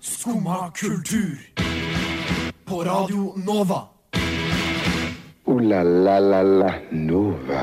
[0.00, 1.38] Skumma kultur.
[2.64, 3.88] På Radio Nova.
[5.44, 7.62] O-la-la-la-la Nova.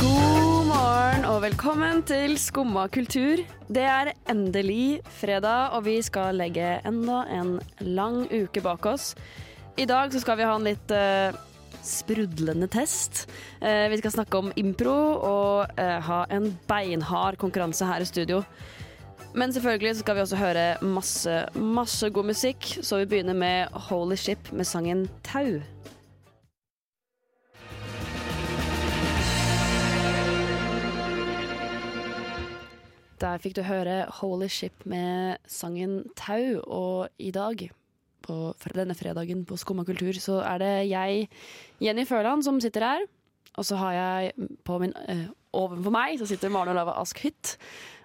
[0.00, 3.44] God morgen og velkommen til Skumma kultur.
[3.68, 9.14] Det er endelig fredag, og vi skal legge enda en lang uke bak oss.
[9.76, 11.34] I dag så skal vi ha en litt uh,
[11.84, 13.26] sprudlende test.
[13.60, 18.42] Eh, vi skal snakke om impro og eh, ha en beinhard konkurranse her i studio.
[19.34, 24.14] Men selvfølgelig skal vi også høre masse, masse god musikk, så vi begynner med Holy
[24.14, 25.58] Ship med sangen Tau.
[33.18, 37.70] Der fikk du høre Holy Ship med sangen Tau, og i dag,
[38.22, 41.28] på denne fredagen på Skumma kultur, så er det jeg,
[41.82, 43.08] Jenny Førland, som sitter her.
[43.54, 44.32] Og så har jeg
[44.64, 47.54] på min øh, Ovenfor meg så sitter Maren Olava Ask Hytt.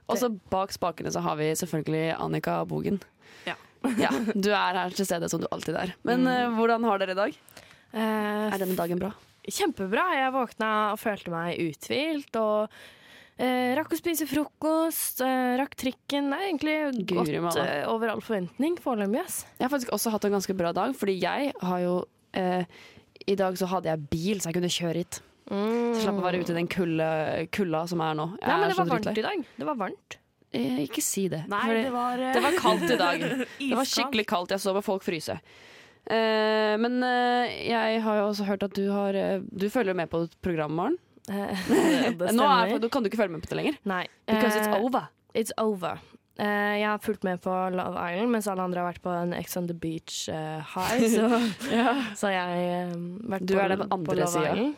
[0.09, 2.99] Og så bak spakene så har vi selvfølgelig Annika Bogen.
[3.47, 3.55] Ja.
[4.05, 4.11] ja.
[4.33, 5.95] Du er her til stede som du alltid er.
[6.07, 6.59] Men mm.
[6.59, 7.41] hvordan har dere i dag?
[7.89, 9.13] Uh, Er denne dagen bra?
[9.53, 10.05] kjempebra.
[10.17, 12.39] Jeg våkna og følte meg uthvilt.
[12.39, 16.29] Og uh, rakk å spise frokost, uh, rakk trikken.
[16.31, 16.77] Det er egentlig
[17.09, 19.25] Guri godt eh, over all forventning foreløpig.
[19.57, 21.97] Jeg har faktisk også hatt en ganske bra dag, fordi jeg har jo
[22.37, 22.63] eh,
[23.29, 25.21] I dag så hadde jeg bil, så jeg kunne kjøre hit.
[25.49, 28.27] Så slapp å være ute i den kulda som er nå.
[28.37, 29.47] Jeg Nei, men det var varmt i dag.
[29.57, 30.19] Det var varmt.
[30.49, 31.43] Eh, ikke si det.
[31.49, 33.25] Nei, det var, det var kaldt i dag.
[33.59, 34.53] Det var skikkelig kaldt.
[34.55, 35.35] Jeg så på folk fryse.
[36.09, 40.09] Eh, men eh, jeg har jo også hørt at du har eh, Du følger med
[40.09, 40.97] på programmet, Maren?
[41.29, 41.67] Eh,
[42.39, 43.81] Nå er, nå kan du ikke følge med på det lenger.
[43.89, 44.05] Nei.
[44.25, 45.09] Because it's eh, over.
[45.37, 46.01] It's over.
[46.39, 49.33] Uh, jeg har fulgt med på Love Island, mens alle andre har vært på en
[49.35, 51.03] Ex on the Beach uh, high.
[51.11, 51.25] Så,
[52.15, 52.93] så har jeg eh,
[53.33, 54.45] vært Du på, er den på Love siden.
[54.47, 54.77] Island.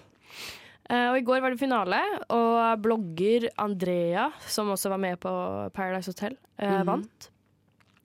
[0.90, 5.32] Eh, og i går var det finale, og blogger Andrea, som også var med på
[5.74, 6.86] Paradise Hotel, Mhm.
[6.86, 7.30] vant.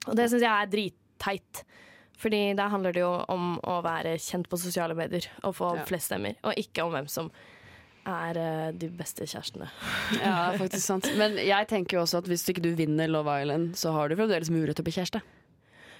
[0.07, 1.63] Og det syns jeg er dritteit.
[2.17, 5.83] Fordi der handler det jo om å være kjent på sosiale medier og få Ja.
[5.85, 7.29] flest stemmer, og ikke om hvem som
[8.07, 9.67] er eh, de beste kjærestene.
[10.23, 11.11] Ja, faktisk sant.
[11.17, 14.15] Men jeg tenker jo også at hvis ikke du vinner Love Island, så har du
[14.15, 15.21] fremdeles mulighet til å bli kjæreste.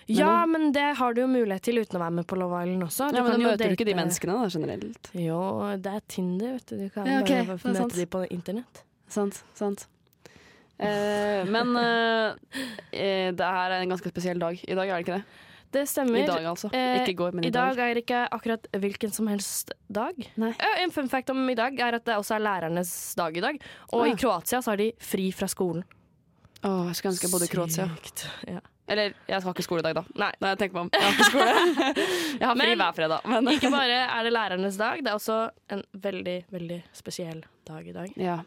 [0.08, 2.84] Ja, men det har du jo mulighet til uten å være med på Love Island
[2.88, 3.10] også.
[3.14, 5.10] Ja, men da møter du ikke de menneskene da, generelt.
[5.14, 5.40] Jo,
[5.84, 6.78] det er Tinder, vet du.
[6.80, 7.44] Du kan Ja, okay.
[7.46, 7.80] bare er sant.
[7.82, 8.84] møte de på internett.
[9.12, 9.88] Sant, sant.
[10.80, 12.62] Eh, men eh,
[12.94, 14.60] eh, det her er en ganske spesiell dag.
[14.64, 15.44] I dag er det ikke det?
[15.76, 16.22] Det stemmer.
[16.22, 16.70] I dag, altså.
[16.72, 20.16] Eh, ikke går, men i, I dag er det ikke akkurat hvilken som helst dag.
[20.40, 20.54] Nei.
[20.56, 23.42] Eh, En fun fact om i dag er at det også er lærernes dag i
[23.44, 23.60] dag.
[23.92, 24.12] Og Ah.
[24.14, 25.84] i Kroatia så har de fri fra skolen.
[26.64, 27.90] Åh, jeg skulle ønske jeg bodde i Kroatia.
[28.48, 28.62] Ja.
[28.88, 30.04] Eller jeg har ikke skole i dag, da.
[30.16, 30.30] Nei.
[30.40, 30.92] Nei, jeg tenker meg om.
[30.94, 31.54] Jeg har ikke skole.
[32.40, 33.26] jeg har fri Men- hver fredag.
[33.28, 35.40] Men Ikke bare er det lærernes dag, det er også
[35.76, 38.14] en veldig, veldig spesiell dag i dag.
[38.18, 38.38] ja.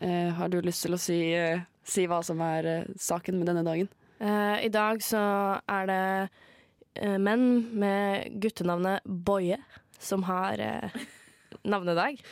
[0.00, 3.48] Eh, har du lyst til å si, eh, si hva som er eh, saken med
[3.50, 3.88] denne dagen?
[4.22, 5.18] Eh, I dag så
[5.66, 6.28] er det
[7.02, 7.48] eh, menn
[7.82, 9.58] med guttenavnet Boje
[9.98, 10.94] som har eh,
[11.66, 12.22] navnedag.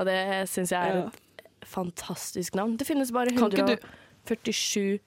[0.00, 0.16] Og det
[0.48, 1.10] syns jeg er Ja.
[1.44, 2.78] et fantastisk navn.
[2.80, 3.76] Det finnes bare Kan ikke
[4.24, 4.98] 147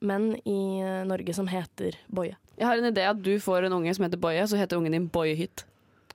[0.00, 2.36] menn i eh, Norge som heter Boje.
[2.58, 4.94] Jeg har en idé at du får en unge som heter Boje, så heter ungen
[4.96, 5.64] din Bojehytt.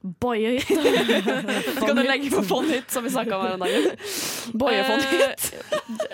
[0.03, 3.85] Boje Så kan du legge på Fondhytt, som vi snakka om her om dagen.
[4.59, 5.53] Boje-Fondhytt.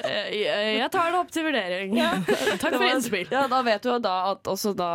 [0.06, 1.96] Eh, jeg jeg tar det opp til vurdering.
[2.62, 3.26] Takk for innspill.
[3.34, 4.92] Ja, da vet du da at også da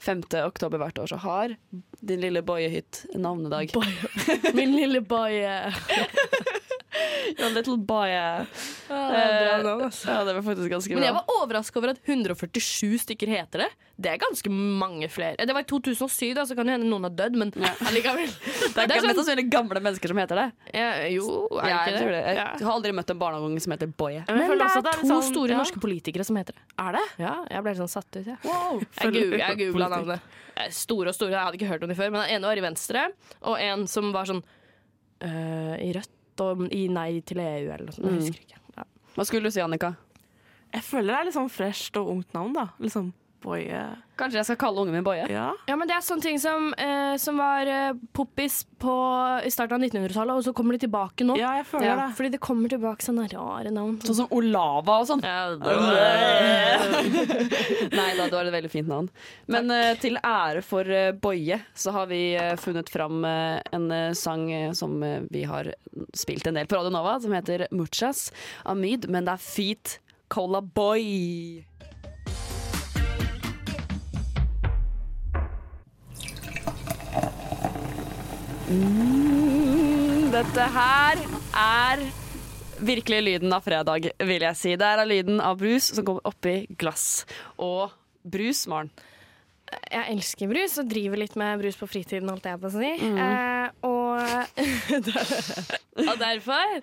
[0.00, 0.22] 5.
[0.46, 1.52] oktober hvert år så har
[2.00, 3.76] din lille Bojehytt en navnedag.
[4.56, 5.58] Min lille Boje.
[7.40, 8.46] Your little Boje.
[8.88, 10.08] det er bra Eh, navn, altså.
[10.10, 13.68] Ja, det var faktisk ganske Men jeg var overraska over at 147 stykker heter det.
[14.00, 15.36] Det er ganske mange flere.
[15.46, 17.52] Det var i 2007, da, så kan det hende noen har dødd, men
[17.86, 18.30] allikevel.
[18.74, 20.46] Det er, det sånn- sannsynlig gamle mennesker som heter det.
[20.74, 21.26] Ja, jo,
[21.60, 22.10] er det Jeg, ikke det?
[22.10, 22.34] det.
[22.38, 24.22] Jeg har aldri møtt en barnehage som heter Boje.
[24.28, 25.58] Men, men det er det er to sånn- store ja.
[25.60, 26.64] norske politikere som heter det.
[26.80, 27.04] Er det?
[27.22, 28.38] Ja, jeg ble sånn satt ut, jeg.
[28.46, 28.80] Wow.
[29.04, 30.30] Jeg, jeg googla navnet.
[30.76, 32.10] Store og store, jeg hadde ikke hørt om dem før.
[32.14, 33.04] Men den ene var i Venstre,
[33.48, 34.42] og en som var sånn
[35.24, 38.04] øh, i Rødt og i Nei til EU eller noe sånt.
[38.06, 38.20] Jeg Mm.
[38.20, 38.60] husker ikke.
[38.76, 38.84] Ja.
[39.16, 39.94] Hva skulle du si, Annika?
[40.72, 42.68] Jeg føler det er litt sånn fresht og ungt navn, da.
[42.80, 43.80] Liksom Boje.
[44.20, 45.24] Kanskje jeg skal kalle ungen min Boje?
[45.32, 45.46] Ja.
[45.68, 48.92] Ja, men det er sånne ting som, eh, som var eh, poppis på,
[49.46, 51.38] i starten av 1900-tallet, og så kommer de tilbake nå.
[51.40, 51.96] ja, jeg føler Ja.
[52.02, 52.08] det.
[52.18, 53.96] Fordi det kommer tilbake sånne rare navn.
[54.04, 55.24] Sånn som Olava og sånn.
[55.24, 55.56] Ja,
[57.96, 59.08] Nei da, du har et veldig fint navn.
[59.50, 63.88] Men eh, til ære for eh, Boje, så har vi eh, funnet fram eh, en
[63.94, 65.72] eh, sang eh, som eh, vi har
[66.16, 68.28] spilt en del på Radio Nova, som heter Muchas
[68.68, 69.96] Amid, men det er Feet
[70.30, 71.64] Cola Boy.
[78.70, 81.18] Mm, dette her
[81.58, 82.02] er
[82.78, 84.74] virkelig lyden av fredag, vil jeg si.
[84.78, 87.24] Det er lyden av brus som kommer oppi glass.
[87.58, 87.90] Og
[88.22, 88.92] brus, Maren.
[89.90, 92.92] Jeg elsker brus og driver litt med brus på fritiden, holdt jeg på å si.
[93.02, 93.18] Mm.
[93.22, 94.22] Eh, og,
[96.08, 96.80] og derfor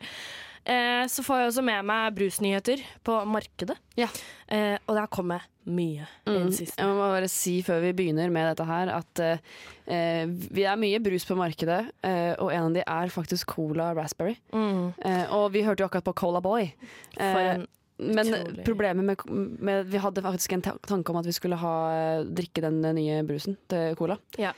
[0.67, 3.77] eh, så får jeg også med meg brusnyheter på markedet.
[3.97, 4.07] Ja.
[4.47, 6.51] Eh, og det har kommet mye i Mm.
[6.51, 10.99] Jeg må bare si før vi begynner med dette her, at eh, vi er mye
[11.03, 14.37] brus på markedet, eh, og en av de er faktisk Cola Raspberry.
[14.53, 14.93] Mm.
[15.03, 16.69] Eh, og vi hørte jo akkurat på Cola Boy.
[17.17, 17.67] Eh, en
[17.99, 19.25] men utrolig- problemet med,
[19.59, 23.23] med Vi hadde faktisk en tanke om at vi skulle ha, eh, drikke den nye
[23.27, 24.17] brusen til Cola.
[24.37, 24.53] Ja.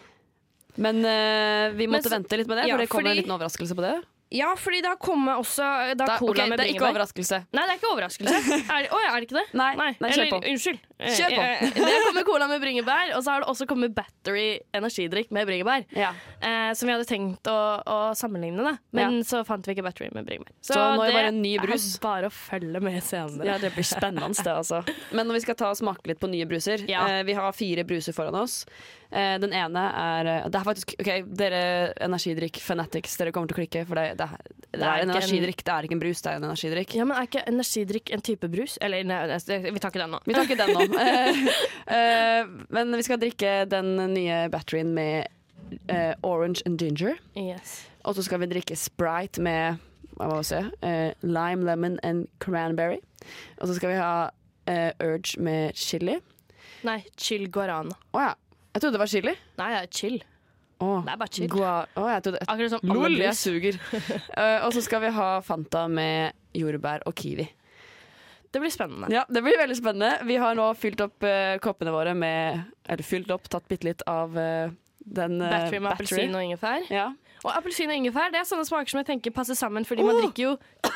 [0.78, 3.10] Men eh, vi Men måtte så- vente litt med det, ja, for det kom fordi-
[3.10, 4.04] en liten overraskelse på det.
[4.30, 7.42] Ja, fordi det har kommet også det Da, cola okay, med det er ikke overraskelse.
[7.50, 8.60] Nei, det er ikke overraskelse.
[8.76, 9.48] Er det, å, ja, er det ikke det?
[9.58, 10.36] Nei, nei, eller.
[10.52, 10.84] Unnskyld.
[11.00, 11.42] Kjør på.
[11.42, 15.48] Eh, Det kommer cola med bringebær, og så har det også kommet battery energidrikk med
[15.48, 15.86] bringebær.
[15.96, 16.10] Ja.
[16.44, 17.56] Eh, som vi hadde tenkt å,
[17.88, 18.74] å sammenligne, da.
[18.92, 20.52] men så fant vi ikke battery med bringebær.
[20.62, 21.88] Så nå er det bare en ny er brus.
[22.04, 23.48] bare å følge med senere.
[23.48, 24.84] Ja, det blir spennende det, altså.
[25.16, 27.06] Men når vi skal ta og smake litt på nye bruser Ja.
[27.08, 28.66] eh, Vi har fire bruser foran oss.
[29.12, 33.58] Eh, den ene er eh, Det er faktisk OK, dere energidrikk fanatics, dere kommer til
[33.58, 35.64] å klikke, for det, det, er, det er en energidrikk.
[35.64, 36.94] en- det er ikke en brus, det er en energidrikk.
[37.00, 38.78] Ja, men Er ikke energidrikk en type brus?
[38.82, 40.20] Eller nei, vi tar ikke den nå.
[40.28, 40.86] Vi tar ikke den nå.
[41.90, 45.28] Eh, eh, men vi skal drikke den nye batterien med
[45.90, 47.18] eh, orange and ginger.
[47.38, 47.80] Yes.
[48.04, 49.78] Og så skal vi drikke Sprite med
[51.22, 53.00] lime, lemon and cranberry.
[53.58, 54.30] Og så skal vi ha
[55.02, 56.20] Urge med chili.
[56.86, 57.96] Nei, chill guarana.
[58.14, 58.34] Å ja.
[58.76, 59.34] Jeg trodde det var chili.
[59.58, 60.20] Nei, det er chill.
[60.80, 61.50] Oh, Det er bare chill.
[61.52, 63.80] Gua oh, jeg trodde Akkurat som alle Lol, jeg suger.
[64.38, 67.50] uh, og så skal vi ha Fanta med jordbær og kiwi.
[68.52, 69.10] Det blir spennende.
[69.14, 70.26] Ja, Det blir veldig spennende.
[70.26, 74.02] Vi har nå fylt opp uh, koppene våre med Eller fylt opp, tatt bitte litt
[74.10, 76.88] av uh, den uh, Battery med appelsin og ingefær.
[76.94, 77.12] Ja.
[77.46, 80.18] Og appelsin og ingefær det er sånne smaker som jeg tenker passer sammen, fordi man
[80.20, 80.56] drikker jo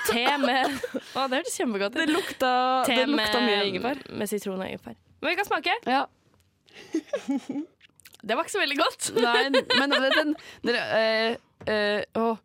[0.10, 0.74] te med
[1.18, 2.02] Å, det hørtes kjempegodt ut.
[2.02, 2.50] Det lukta,
[2.90, 4.02] Te det lukta med, mye ingefær.
[4.12, 4.98] Med sitron og ingefær.
[5.22, 5.78] Men vi kan smake.
[5.88, 6.04] Ja.
[8.24, 9.08] Det var ikke så veldig godt.
[9.20, 10.30] Nei, men den...
[10.64, 11.34] dere eh,
[11.68, 12.38] eh, åh,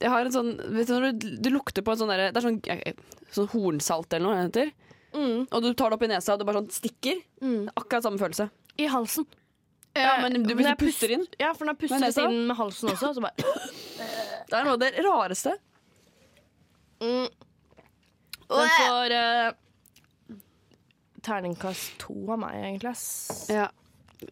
[0.00, 2.40] Jeg har en sånn vet du, når du, du lukter på en sånn derre Det
[2.40, 2.98] er sånn, eh,
[3.32, 4.72] sånn hornsalt eller noe det heter.
[5.16, 5.46] Mm.
[5.48, 7.22] Og du tar det opp i nesa, og det bare sånn stikker.
[7.40, 7.70] Mm.
[7.72, 8.50] Akkurat samme følelse.
[8.76, 9.24] I halsen.
[9.96, 12.26] Ja, men du, du puster inn Ja, for når jeg puster Med nesa?
[12.28, 13.46] inn med halsen også, så bare
[14.50, 15.54] Det er noe av det rareste.
[17.00, 17.28] mm.
[18.46, 20.36] Den får uh,
[21.26, 22.92] terningkast to av meg, egentlig.
[23.50, 23.70] Ja.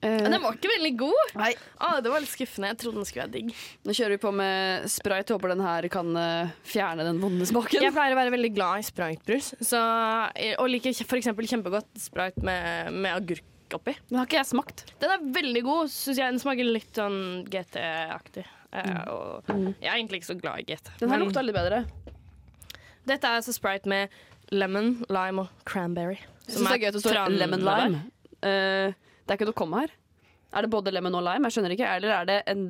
[0.00, 1.32] Eh, Men den var ikke veldig god.
[1.36, 2.70] nei, Ah, det var litt skuffende.
[2.72, 3.50] Jeg trodde den skulle være digg.
[3.84, 5.34] nå kjører vi på med sprite.
[5.36, 7.82] Håper den her kan eh, fjerne den vonde smaken.
[7.84, 9.50] Jeg pleier å være veldig glad i spritebrus,
[10.58, 13.96] og liker eksempel kjempegodt sprite med, med agurk oppi.
[14.08, 14.84] Den har ikke jeg smakt.
[15.02, 16.32] Den er veldig god, syns jeg.
[16.32, 17.20] Den smaker litt sånn
[17.52, 18.44] GT-aktig.
[18.74, 20.90] Eh, og jeg er egentlig ikke så glad i GT.
[21.00, 21.84] Den her men lukta litt bedre.
[23.04, 24.08] Dette er altså sprite med
[24.54, 26.16] lemon, lime og cranberry.
[26.46, 28.02] Jeg syns det er gøy at det står lemon lime.
[28.44, 28.92] Eh,
[29.24, 29.92] det er ikke noe komme her.
[30.54, 31.48] Er det både lemon og lime?
[31.48, 31.90] Jeg skjønner ikke.
[31.96, 32.64] Eller er det en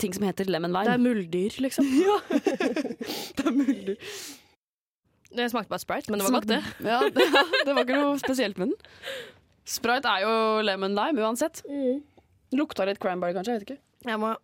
[0.00, 1.88] ting som heter lemon Det er muldyr, liksom.
[2.06, 2.18] ja.
[3.36, 3.96] det er muldyr.
[5.32, 6.60] Det smakte bare sprite, men det var godt, det.
[6.84, 8.90] Ja, det, ja, det var ikke noe spesielt med den.
[9.64, 10.34] Sprite er jo
[10.66, 11.62] lemon lime uansett.
[12.52, 13.54] Lukta litt cranberry, kanskje.
[13.54, 13.82] Jeg vet ikke.
[14.10, 14.34] Jeg må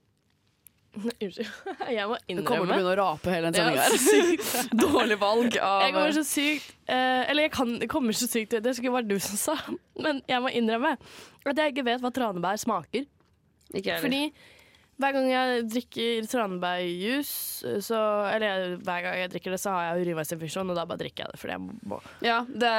[1.23, 1.49] Unnskyld.
[1.99, 4.77] Jeg må Du kommer til å innrømme begynne å rape hele den sendinga her.
[4.85, 8.75] Dårlig valg av Jeg kommer så sykt eh, Eller jeg kan, kommer så sykt Det
[8.77, 9.57] skulle vært du som sa,
[10.01, 10.97] men jeg må innrømme
[11.49, 13.07] at jeg ikke vet hva tranebær smaker.
[13.73, 14.19] Fordi
[14.99, 18.01] hver gang jeg drikker tranebærjuice, så
[18.33, 21.33] Eller hver gang jeg drikker det, så har jeg urinveisinfeksjon, og da bare drikker jeg
[21.33, 22.01] det fordi jeg må.
[22.25, 22.73] Ja, det,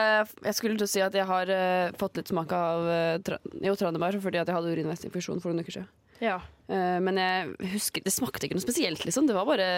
[0.50, 3.40] jeg skulle til å si at jeg har uh, fått litt smak av uh, tra
[3.64, 5.90] jo, tranebær fordi at jeg hadde urinveisinfeksjon for noen uker siden.
[6.22, 6.40] Ja.
[6.70, 9.28] Eh, men jeg husker, det smakte ikke noe spesielt, liksom.
[9.30, 9.70] Det var bare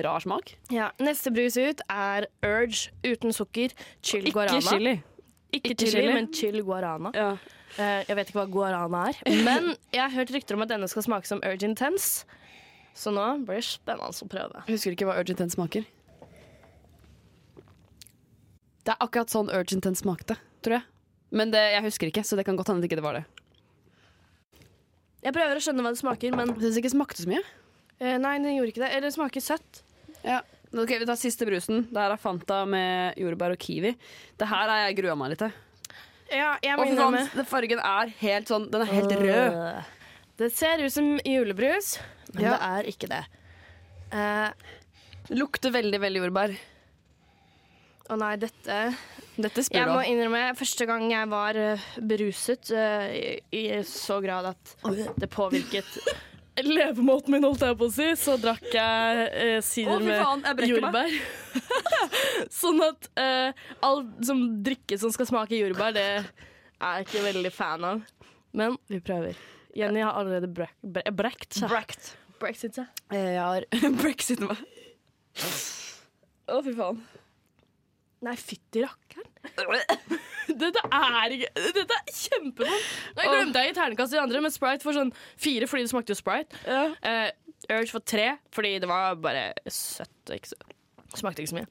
[0.00, 0.54] rar smak.
[1.02, 4.60] Neste brus ut er Urge uten sukker, chill Ikke guarana.
[4.64, 4.94] chili.
[5.52, 6.12] Ikke Ikke chili, chili.
[6.14, 7.10] men chill guarana.
[7.14, 7.32] Ja.
[7.78, 10.88] Eh, jeg vet ikke hva guarana er, men jeg har hørt rykter om at denne
[10.90, 12.24] skal smake som Urge Intense.
[12.94, 14.64] Så nå blir det spennende å prøve.
[14.66, 15.84] Husker ikke hva Urge Intense smaker.
[18.84, 20.86] Det er akkurat sånn Urge Intense smakte, tror jeg.
[21.30, 23.24] Men det, jeg husker ikke, så det kan godt hende det ikke var det.
[25.22, 27.42] Jeg prøver å skjønne hva det smaker, men Jeg syns ikke det smakte så mye.
[28.00, 28.90] eh, nei, den gjorde ikke det.
[28.94, 29.82] Eller det smaker søtt.
[30.24, 30.40] Ja.
[30.72, 31.86] Ok, Vi tar siste brusen.
[31.90, 33.96] Det her er Fanta med jordbær og kiwi.
[34.38, 35.52] Det her har jeg grua meg litt til.
[36.30, 37.32] Ja, jeg må innrømme det.
[37.34, 39.84] den fargen er helt sånn Den er helt rød.
[40.38, 41.98] Det ser ut som julebrus,
[42.32, 42.50] men Ja.
[42.56, 43.24] det er ikke det.
[44.12, 44.50] Eh,
[45.30, 46.56] Lukter veldig, veldig jordbær.
[48.10, 48.78] Å nei, dette
[49.36, 53.62] Dette Jeg spør du må innrømme, første gang jeg var eh, beruset eh, i, i
[53.86, 54.74] så grad at
[55.20, 55.94] det påvirket
[56.66, 60.74] levemåten min, holdt jeg på å si, så drakk jeg uh, sider med faen, jeg
[60.74, 61.14] jordbær.
[62.60, 66.26] Sånn at eh, all som drikke som skal smake jordbær, det er
[66.82, 68.02] jeg ikke veldig fan av.
[68.56, 69.38] Men vi prøver.
[69.76, 71.70] Jenny har allerede brek, bre, brekt seg.
[71.70, 72.12] Brekt.
[72.40, 73.02] Brexit seg.
[73.12, 73.66] Eh, Jeg har
[74.02, 74.60] brexit meg.
[76.50, 77.02] Å, fy faen.
[78.26, 79.28] Nei, fytti rakkeren.
[80.60, 82.88] Dette er ikke Dette er kjempevondt.
[83.16, 86.12] Jeg glemte jeg i terningkast de andre, men Sprite får sånn fire fordi det smakte
[86.12, 86.60] jo Sprite.
[86.68, 87.30] Eh,
[87.70, 90.60] Urge får tre fordi det var bare søtt ikke så
[91.18, 91.70] Smakte ikke så mye.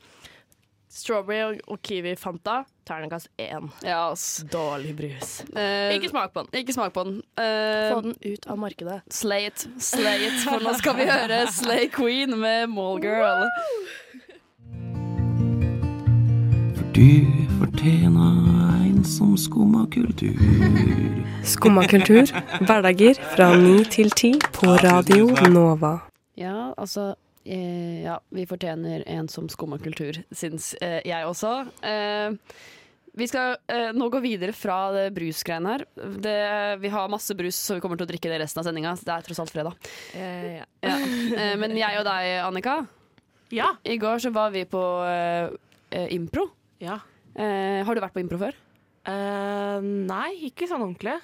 [0.89, 3.69] Strawberry og, og Kiwi Fanta, terningkast én.
[3.85, 4.41] Ja, ass.
[4.51, 5.35] Dårlig brus.
[5.53, 6.57] Uh, Ikke smak på den.
[6.63, 7.19] ikke smak på den.
[7.37, 8.97] Uh, Få den ut av markedet.
[9.13, 9.67] slay it.
[9.77, 10.39] Slay it.
[10.47, 13.45] For nå skal vi høre Slay Queen med Mallgirl.
[13.45, 14.28] For
[16.99, 17.25] du
[17.59, 20.35] fortjener en som skumma kultur.
[21.47, 22.27] Skumma kultur,
[22.59, 25.93] hverdager fra ni til ti på Radio Nova.
[26.35, 27.13] Ja, altså
[27.45, 31.53] eh, Ja, vi fortjener en som skummer kultur, syns eh, jeg også.
[31.87, 32.35] Eh,
[33.15, 35.87] vi skal eh, nå gå videre fra det brusgreiene her.
[35.95, 36.37] Det,
[36.83, 38.97] vi har masse brus, så vi kommer til å drikke det resten av sendinga.
[38.99, 39.79] Det er tross alt fredag.
[40.19, 40.69] Eh, ja.
[40.83, 40.99] Ja.
[40.99, 42.77] Eh, men jeg og deg, Annika.
[43.55, 43.71] Ja.
[43.87, 46.49] I går så var vi på eh, impro.
[46.79, 46.99] Ja.
[47.39, 48.55] Eh, har du vært på impro før?
[49.09, 51.17] Eh, nei, ikke sånn ordentlig.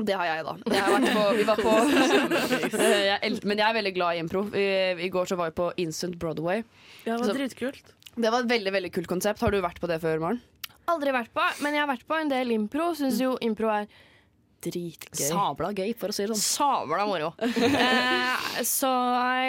[0.00, 0.52] Det har jeg, da.
[0.72, 1.72] Jeg har vært på, vi var på
[2.80, 4.44] Eh, jeg, el- Men jeg er veldig glad i impro.
[4.56, 4.66] I,
[5.06, 6.62] I går så var vi på Instant Broadway.
[7.04, 7.92] Ja, det var Så- dritkult.
[8.16, 9.40] Det var et veldig veldig kult konsept.
[9.44, 10.40] Har du vært på det før, Maren?
[10.90, 12.88] Aldri vært på, men jeg har vært på en del impro.
[12.98, 13.86] Syns jo impro er
[14.66, 15.20] dritgøy.
[15.30, 16.42] Sabla gøy, for å si det sånn.
[16.42, 17.30] Sabla moro.
[17.40, 18.90] eh, så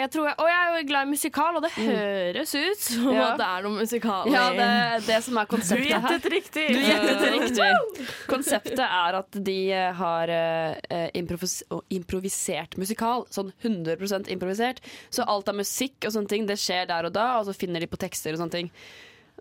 [0.00, 3.10] jeg tror jeg, Og jeg er jo glad i musikal, og det høres ut som
[3.12, 3.26] Ja.
[3.32, 6.00] at det er noe musikal i Ja, det er det som er konseptet her.
[6.00, 6.66] Du gjettet riktig!
[6.72, 8.08] Du gjettet riktig.
[8.30, 11.60] Konseptet er at de eh, har eh, improvis
[11.92, 13.26] improvisert musikal.
[13.32, 14.82] Sånn 100 improvisert.
[15.12, 17.82] Så alt av musikk og sånne ting, det skjer der og da, og så finner
[17.82, 18.70] de på tekster og sånne ting.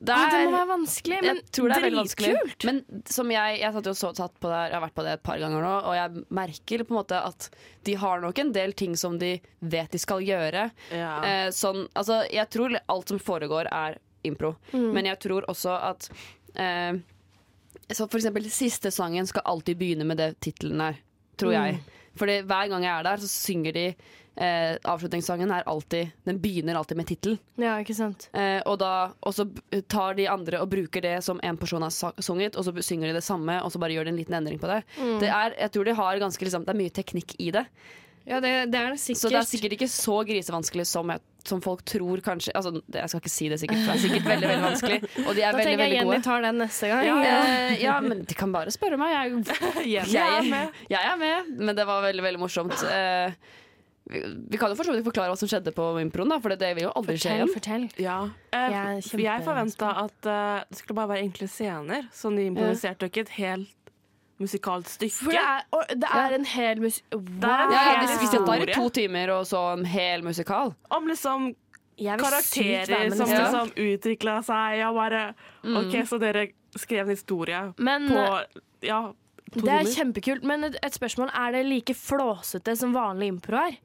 [0.03, 2.63] Det, Ah, det er- må være vanskelig, men jeg tror det er veldig vanskelig.
[2.65, 5.11] Men som jeg, jeg satt jo så satt på der, jeg har vært på det
[5.13, 7.49] et par ganger nå, og jeg merker på en måte at
[7.83, 10.71] de har nok en del ting som de vet de skal gjøre.
[10.91, 11.21] Ja.
[11.21, 14.91] Eh, sånn, altså, jeg tror alt som foregår er impro, Mm.
[14.93, 16.09] men jeg tror også at
[16.55, 16.93] eh,
[17.91, 20.97] så For eksempel siste sangen skal alltid begynne med det tittelen er,
[21.37, 21.79] tror jeg.
[22.19, 23.85] Fordi hver gang jeg er der, så synger de
[24.35, 27.37] eh, Avslutningssangen er alltid Den begynner alltid med tittel.
[27.61, 28.27] Ja, ikke sant.
[28.33, 29.47] Eh, og, da, og så
[29.91, 33.17] tar de andre og bruker det som en person har sunget, og så synger de
[33.19, 34.81] det samme, og så bare gjør de en liten endring på det.
[35.23, 37.65] Det, er, jeg tror de har ganske, liksom, det er mye teknikk i det.
[38.27, 39.21] Ja, det, det er det sikkert.
[39.21, 43.09] Så det er sikkert ikke så grisevanskelig som, jeg, som folk tror kanskje altså, Jeg
[43.09, 44.99] skal ikke si det sikkert, for det er sikkert veldig veldig vanskelig.
[45.25, 46.21] Og de er da veldig, tenker jeg veldig Jenny gode.
[46.27, 47.07] tar den neste gang.
[47.07, 47.39] Ja, ja.
[47.81, 49.15] ja, men de kan bare spørre meg.
[49.15, 50.77] Jeg, jeg, med.
[50.93, 52.85] jeg er med, men det var veldig veldig morsomt.
[52.85, 53.57] Eh,
[54.11, 54.21] vi,
[54.53, 56.71] vi kan jo for så vidt forklare hva som skjedde på improen, da, for det
[56.77, 57.51] vil jo aldri skje igjen.
[57.57, 57.89] fortell.
[58.01, 58.21] Ja.
[58.53, 63.07] Eh, Jeg jeg forventa at uh, det skulle bare være enkle scener som de improviserte,
[63.07, 63.80] og ikke et helt
[64.41, 65.17] musikalsk stykke.
[65.17, 67.05] For det er, og det er en hel musik...
[67.13, 67.73] Wow.
[67.73, 70.73] Ja, ja, vi, satt der i to timer og så en hel musikal.
[70.89, 71.51] Om liksom
[72.01, 73.43] karakterer som ja.
[73.43, 74.81] liksom utvikla seg.
[74.87, 75.23] og bare
[75.63, 76.47] OK, så dere
[76.79, 79.01] skrev en historie Men på eh, ja,
[79.51, 79.95] to det er timer?
[79.95, 80.43] kjempekult.
[80.47, 83.79] Men et, et spørsmål er det like flåsete som vanlig impro er?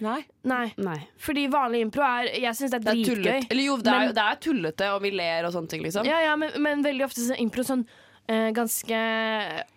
[0.00, 0.20] Nei.
[0.48, 0.70] Nei.
[0.80, 0.96] Nei.
[1.20, 4.24] Fordi vanlig impro er Jeg syns det er Det er jo, det er, Men- det
[4.24, 6.08] er tullete, og vi ler og sånne ting, liksom.
[6.08, 7.84] Ja, ja, men, men veldig ofte så er impro sånn
[8.56, 9.00] ganske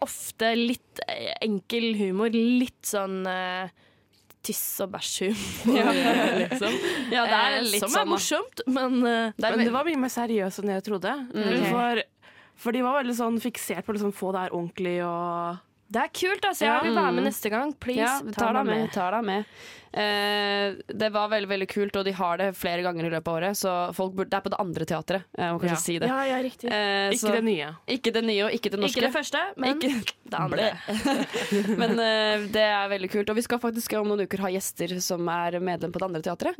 [0.06, 2.30] ofte litt eh, enkel humor.
[2.34, 3.72] Litt sånn eh,
[4.44, 5.92] tiss og bæsj-humor,
[6.44, 6.74] liksom.
[7.14, 9.76] Ja, det er Eh, litt som sånn, er morsomt, men eh, Det er Men det
[9.76, 11.14] var mye mer seriøst enn jeg trodde.
[11.32, 11.68] Ok.
[11.72, 12.02] For,
[12.66, 15.62] for de var veldig sånn fiksert på å liksom få det her ordentlig og
[15.94, 16.46] det er kult.
[16.48, 17.72] altså Jeg vil være med neste gang.
[17.78, 18.80] Please, Ja, vi ta deg med.
[18.82, 18.92] med.
[18.96, 19.44] Tar deg med.
[19.94, 23.36] Eh, det var veldig veldig kult, og de har det flere ganger i løpet av
[23.38, 23.58] året.
[23.60, 25.84] Så folk burde, Det er på det andre teatret, jeg må kanskje Ja.
[25.84, 26.08] si det.
[26.10, 26.72] Ja, ja, riktig.
[26.72, 27.68] Eh, Ikke det nye.
[27.88, 28.98] Ikke det nye og ikke det norske.
[28.98, 30.72] Ikke det første, men Ikke- det andre.
[31.78, 33.30] Men eh, det er veldig kult.
[33.30, 36.22] Og vi skal faktisk om noen uker ha gjester som er medlem på det andre
[36.26, 36.56] teatret.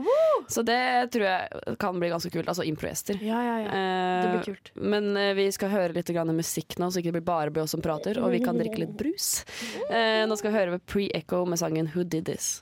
[0.48, 2.48] Så det tror jeg kan bli ganske kult.
[2.48, 3.18] Altså improgjester.
[3.24, 3.70] Ja, ja, ja.
[3.74, 4.72] Eh, Det blir kult.
[4.76, 7.72] Men eh, vi skal høre litt grann musikk nå, så ikke det blir bare oss
[7.72, 8.22] som prater.
[8.22, 9.44] Og vi kan drikke litt brus.
[9.90, 12.62] Eh, nå skal vi høre Pre-Echo med sangen Who Did This.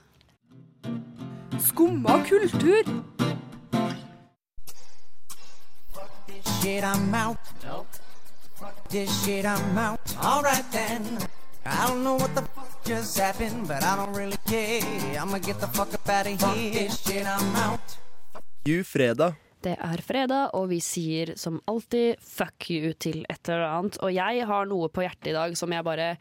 [1.52, 2.84] Alright kultur.
[11.64, 15.20] I don't know what the fuck just happened, but I don't really care.
[15.20, 16.88] I'ma get the fuck up out of here.
[16.88, 17.98] Shit, I'm out.
[18.66, 19.34] You fredag.
[19.62, 23.98] Det er fredag, og vi sier som alltid fuck you til et eller annet.
[24.00, 26.16] Og jeg har noe på hjertet i dag som jeg bare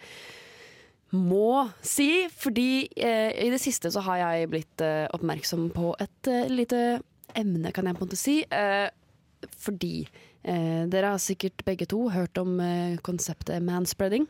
[1.11, 6.29] må si, fordi eh, i det siste så har jeg blitt eh, oppmerksom på et
[6.31, 7.01] eh, lite
[7.37, 8.37] emne, kan jeg på en måte si.
[8.47, 8.87] Eh,
[9.57, 14.27] fordi eh, dere har sikkert begge to hørt om eh, konseptet manspreading.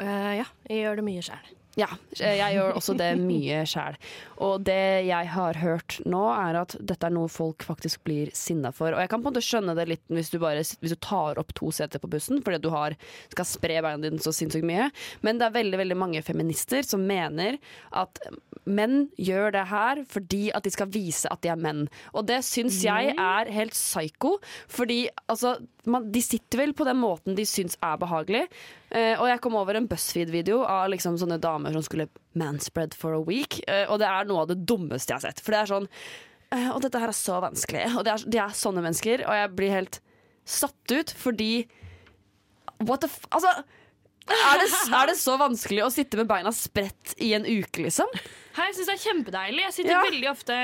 [0.00, 1.52] Ja, jeg gjør det mye sjøl.
[1.80, 3.96] Ja, jeg gjør også det mye sjæl.
[4.44, 8.70] Og det jeg har hørt nå, er at dette er noe folk faktisk blir sinna
[8.74, 8.94] for.
[8.94, 11.40] Og jeg kan på en måte skjønne det litt hvis du, bare, hvis du tar
[11.40, 12.96] opp to seter på bussen fordi du har,
[13.32, 14.90] skal spre beina dine så sinnssykt mye.
[15.26, 17.58] Men det er veldig veldig mange feminister som mener
[17.94, 18.22] at
[18.64, 21.86] menn gjør det her fordi at de skal vise at de er menn.
[22.14, 24.36] Og det syns jeg er helt psycho,
[24.70, 25.56] fordi altså
[25.90, 28.46] man, De sitter vel på den måten de syns er behagelig.
[28.90, 33.16] Eh, og jeg kom over en BuzzFeed-video av liksom sånne damer som skulle manspread for
[33.16, 33.60] a week.
[33.68, 35.42] Uh, og det er noe av det dummeste jeg har sett.
[35.44, 37.86] For det er sånn uh, Og dette her er så vanskelig.
[37.94, 40.00] Og det er, de er sånne mennesker, og jeg blir helt
[40.44, 41.52] satt ut fordi
[42.84, 43.22] What the f...
[43.32, 43.54] Altså
[44.24, 48.08] er det, er det så vanskelig å sitte med beina spredt i en uke, liksom?
[48.56, 49.62] Hei, synes syns det er kjempedeilig.
[49.66, 50.00] Jeg sitter Ja.
[50.00, 50.56] veldig ofte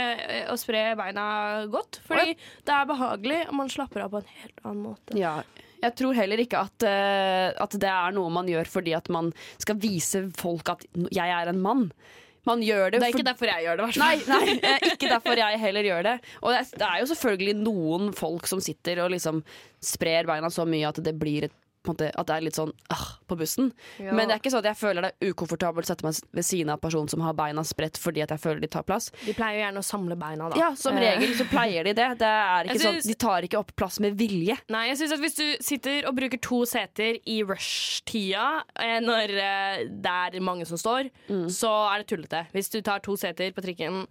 [0.49, 1.25] og sprer beina
[1.69, 2.01] godt.
[2.09, 5.19] Fordi det er behagelig, og man slapper av på en helt annen måte.
[5.19, 5.35] Ja.
[5.81, 9.31] Jeg tror heller ikke at, eh, at det er noe man gjør fordi at man
[9.61, 11.87] skal vise folk at jeg er en mann.
[12.49, 13.89] Man gjør det, Det er ikke derfor jeg gjør det.
[14.01, 16.15] Nei, nei, eh, ikke derfor jeg heller gjør det.
[16.41, 19.43] Og det er, jo selvfølgelig noen folk som sitter og liksom
[19.85, 21.57] sprer beina så mye at det blir et
[21.89, 23.71] måte, at det er litt sånn ah, på bussen.
[23.99, 24.13] Ja.
[24.13, 26.45] Men det er ikke sånn at jeg føler det er ukomfortabelt å sette meg ved
[26.45, 29.11] siden av personen som har beina spredt fordi at jeg føler de tar plass.
[29.25, 30.57] De pleier jo gjerne å samle beina, da.
[30.61, 32.09] Ja, Som Eh, regel så pleier de det.
[32.21, 34.59] det er ikke Jeg sånn, de tar ikke opp plass med vilje.
[34.69, 39.31] Nei, jeg synes at Hvis du sitter og bruker to seter i rush-tida, eh, når
[39.41, 41.47] eh, det er mange som står, Mm.
[41.49, 42.47] så er det tullete.
[42.53, 44.07] Hvis du tar to seter på trikken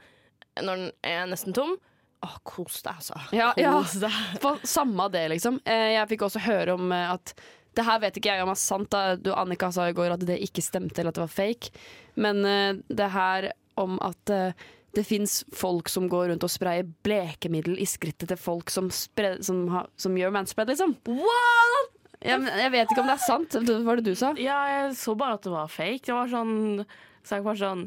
[0.59, 1.77] når den er nesten tom,
[2.23, 3.15] åh, kos deg, altså.
[3.31, 3.71] Ja, ja.
[3.77, 4.11] Kos deg.
[4.41, 5.61] For samme det, liksom.
[5.65, 7.33] Jeg fikk også høre om at
[7.77, 8.89] det her vet ikke jeg om er sant.
[8.93, 9.15] Da.
[9.19, 11.71] Du, Annika sa i går at det ikke stemte, eller at det var fake.
[12.19, 16.87] Men uh, det her om at uh, det fins folk som går rundt og sprayer
[17.05, 20.97] blekemiddel i skrittet til folk som, spre, som, ha, som gjør manspread, liksom.
[21.07, 21.95] What?!
[22.19, 23.55] Jeg, jeg vet ikke om det er sant.
[23.63, 24.33] Hva var det du sa?
[24.41, 26.03] Ja, jeg så bare at det var fake.
[26.09, 26.83] Det var sånn
[27.27, 27.85] Sak var sånn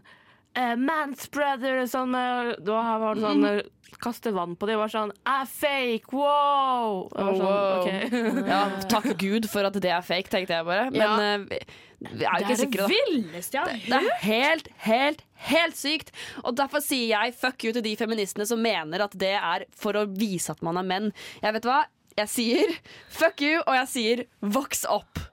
[0.59, 3.62] eh, Manspreader sånn, eh, Da var det sånn eh,
[4.03, 4.73] Kaste vann på det.
[4.73, 6.11] Det var sånn Er fake!
[6.17, 7.09] Wow!
[7.12, 7.81] Det var sånn, Wow.
[7.83, 8.47] Okay.
[8.53, 8.61] Ja,
[8.91, 10.88] takk Gud for at det er fake, tenkte jeg bare.
[10.91, 11.37] Men Ja.
[11.45, 11.59] vi,
[12.03, 12.88] vi er jo ikke sikre, da.
[12.91, 16.11] villeste jeg har Det er helt, helt, helt sykt.
[16.43, 19.93] Og derfor sier jeg fuck you til de feministene som mener at det er for
[20.01, 21.12] å vise at man er menn.
[21.45, 21.83] Jeg vet hva?
[22.17, 22.75] Jeg sier
[23.09, 25.29] fuck you, og jeg sier voks opp.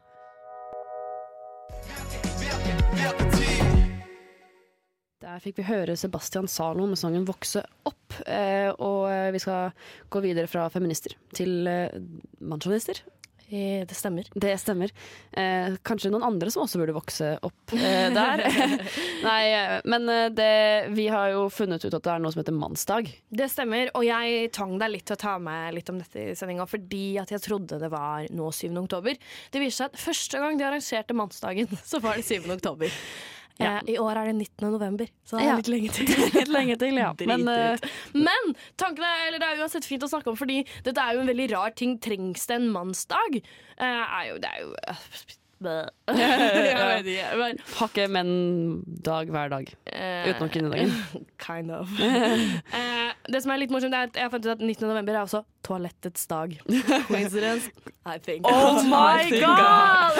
[5.19, 8.21] Der fikk vi høre Sebastian Zalo med sangen 'Vokse opp'.
[8.23, 9.73] Eh, og eh, vi skal
[10.09, 11.91] gå videre fra feminister til eh,
[12.39, 13.01] mannssjåvinister.
[13.51, 14.29] Eh, Det stemmer.
[14.31, 14.93] Det stemmer.
[15.35, 18.45] Eh, kanskje noen andre som også burde vokse opp eh, der.
[19.27, 19.43] Nei,
[19.83, 20.47] men det,
[20.95, 23.11] vi har jo funnet ut at det er noe som heter mannsdag.
[23.27, 26.37] Det stemmer, og jeg tvang deg litt til å ta med litt om dette i
[26.39, 28.69] sendinga fordi at jeg trodde det var nå 7.
[28.85, 29.19] oktober.
[29.51, 32.47] Det viser seg at første gang de arrangerte mannsdagen, så var det 7.
[32.55, 32.95] oktober.
[33.59, 34.69] Eh, I år er det 19.
[34.71, 35.55] november, så det er Ja.
[35.59, 36.07] litt lenge til.
[36.39, 37.09] Litt lenge til, ja.
[37.31, 37.89] Men eh.
[38.15, 41.25] Men tanken er, eller det er uansett fint å snakke om, fordi dette er jo
[41.25, 41.97] en veldig rar ting.
[41.99, 43.41] Trengs det en mannsdag?
[43.77, 43.83] Eh,
[44.21, 44.73] er jo, det er jo
[45.61, 45.77] øh, bæ.
[46.19, 47.25] Jeg vet ikke.
[47.39, 48.31] Men, har ikke menn
[49.05, 49.67] dag hver dag.
[49.93, 50.91] eh, Utenom kvinnedagen.
[51.45, 51.87] Kind of.
[52.79, 54.87] Eh, det som er litt morsomt, er at jeg fant ut at 19.
[54.87, 56.53] november er også toalettets dag.
[57.07, 57.69] Coincidence?
[58.05, 58.45] I think.
[58.47, 60.15] Oh my god!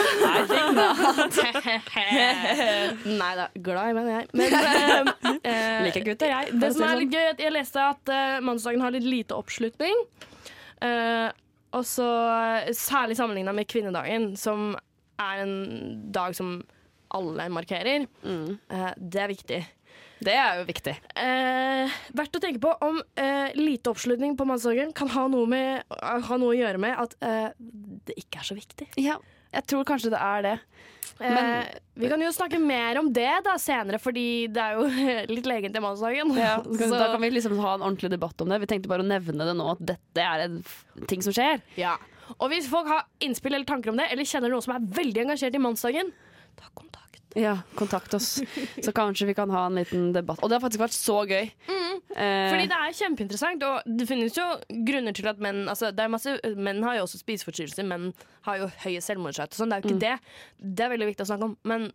[3.06, 4.28] Nei da, glad i menn, jeg.
[4.36, 5.12] Men eh,
[5.50, 6.54] eh, Liker gutter, jeg.
[6.60, 7.02] det som er sånn.
[7.04, 10.04] litt gøy, er at jeg leste at uh, mannsdagen har litt lite oppslutning.
[10.80, 11.28] Uh,
[11.76, 12.06] og så
[12.66, 14.72] eh, Særlig sammenligna med kvinnedagen, som
[15.20, 15.54] er en
[16.14, 16.58] dag som
[17.16, 18.06] alle markerer.
[18.22, 18.56] Mm.
[18.70, 19.60] Uh, det er viktig.
[20.20, 20.92] Det er jo viktig.
[21.16, 25.86] Eh, verdt å tenke på om eh, lite oppslutning på mannsdagen kan ha noe, med,
[25.88, 28.90] ha noe å gjøre med at eh, det ikke er så viktig.
[29.00, 29.16] Ja,
[29.52, 30.56] jeg tror kanskje det er det.
[31.20, 34.86] Men- eh, vi kan jo snakke mer om det da senere, fordi det er jo
[35.34, 36.32] litt legen til mannsdagen.
[36.78, 38.60] Så- Da kan vi liksom ha en ordentlig debatt om det.
[38.60, 40.62] Vi tenkte bare å nevne det nå, at dette er en
[41.06, 41.60] ting som skjer.
[41.76, 41.96] Ja.
[42.38, 45.24] Og hvis folk har innspill eller tanker om det, eller kjenner noen som er veldig
[45.26, 46.12] engasjert i mannsdagen,
[46.56, 47.09] ta kontakt.
[47.38, 48.40] Ja, kontakt oss,
[48.82, 50.40] så kanskje vi kan ha en liten debatt.
[50.42, 51.46] Og det har faktisk vært så gøy.
[51.46, 54.46] Eh, Fordi det er kjempeinteressant, og det finnes jo
[54.88, 58.10] grunner til at menn altså det masse, Menn har jo også spiseforstyrrelser, menn
[58.48, 59.54] har jo høye selvmordsrate.
[59.54, 60.16] Sånn, det er jo ikke det.
[60.58, 61.56] Det er veldig viktig å snakke om.
[61.70, 61.86] Men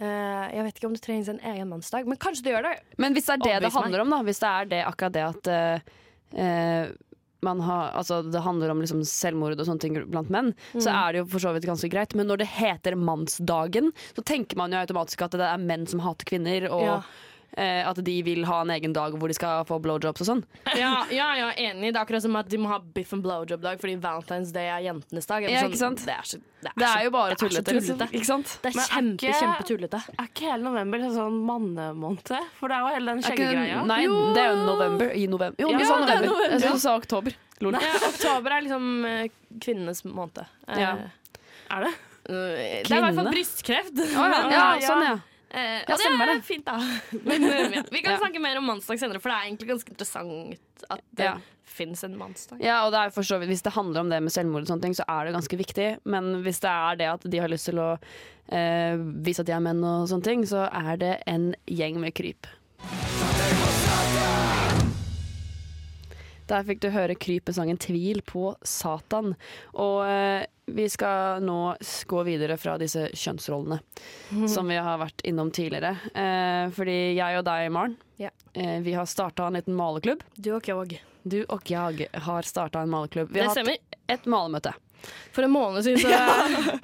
[0.00, 2.74] eh, jeg vet ikke om det trengs en egen mannsdag, men kanskje det gjør det.
[2.96, 4.06] Men hvis det er det det handler meg.
[4.06, 5.96] om, da, hvis det er det, akkurat det at eh,
[6.46, 7.11] eh, man
[7.42, 11.08] har, altså det handler om liksom selvmord og sånne ting blant menn, så Mm.
[11.08, 12.14] er det jo for så vidt ganske greit.
[12.14, 16.00] Men når det heter mannsdagen, så tenker man jo automatisk at det er menn som
[16.00, 16.70] hater kvinner.
[16.70, 17.02] Og Ja.
[17.56, 20.42] Eh, at de vil ha en egen dag hvor de skal få blowjobs og sånn.
[20.78, 21.92] Ja, ja, ja, enig.
[21.92, 24.80] Det er akkurat som at de må ha biff and blowjob-dag fordi Valentine's Day er
[24.86, 25.44] jentenes dag.
[25.48, 25.72] Ja, sånn.
[25.72, 26.04] ikke sant?
[26.06, 27.74] Det er, så, det er, Det er jo bare er tullete.
[27.78, 28.04] liksom.
[28.12, 28.54] Ikke sant?
[28.62, 30.02] Det er Men er kjempe, tullete.
[30.18, 32.32] Er ikke hele november en sånn mannemåned?
[32.60, 33.82] For det er jo hele den ikke skjeggegreia.
[33.92, 34.00] Nei,
[34.36, 35.12] det er jo november.
[35.12, 35.60] I november.
[35.62, 36.30] Jo, Ja, sa det er november.
[36.32, 36.66] november.
[36.66, 37.36] Jeg du sa oktober.
[37.62, 37.76] Lol.
[37.78, 39.28] Ja, oktober er liksom eh,
[39.62, 40.40] kvinnenes måned.
[40.68, 40.94] Eh, Ja.
[41.72, 41.92] Er det?
[42.22, 42.82] Kvinne?
[42.86, 43.96] det er i hvert fall brystkreft.
[44.52, 45.14] Ja, sånn, ja.
[45.52, 46.44] Eh, Ja, og stemmer det er det.
[46.48, 46.76] fint, da.
[47.28, 47.82] Men eh, ja.
[47.92, 48.18] vi kan Ja.
[48.22, 51.34] snakke mer om mannsdag senere, for det er egentlig ganske interessant at det Ja.
[51.64, 52.60] fins en mannsdag.
[52.64, 54.68] Ja, og det er for så vidt, Hvis det handler om det med selvmord, og
[54.72, 55.98] sånne ting, så er det ganske viktig.
[56.04, 57.98] Men hvis det er det at de har lyst til å
[58.48, 62.14] eh, vise at de er menn, og sånne ting, så er det en gjeng med
[62.14, 62.46] kryp.
[66.50, 69.34] Der fikk du høre krypesangen 'Tvil på Satan'.
[69.74, 71.76] Og eh, vi skal nå
[72.08, 73.80] gå videre fra disse kjønnsrollene
[74.48, 75.96] som vi har vært innom tidligere.
[76.14, 78.30] Eh, fordi jeg og deg, Maren, Ja.
[78.54, 80.22] eh, vi har starta en liten maleklubb.
[80.36, 81.00] Du og jeg.
[81.24, 83.28] Du og jeg har starta en maleklubb.
[83.30, 83.78] Vi Det har hatt
[84.08, 84.72] et malemøte.
[85.32, 86.10] For en måned siden, så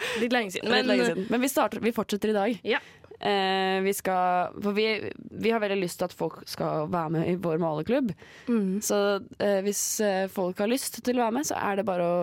[0.22, 0.70] Litt lenge siden.
[0.70, 1.26] Men, litt lenge siden.
[1.30, 2.60] Men vi, starter, vi fortsetter i dag.
[2.66, 2.80] Ja.
[3.18, 5.10] Eh, vi skal For vi,
[5.42, 8.12] vi har veldig lyst til at folk skal være med i vår maleklubb.
[8.46, 8.80] mm.
[8.84, 8.98] Så
[9.42, 12.18] eh, hvis eh, folk har lyst til å være med, så er det bare å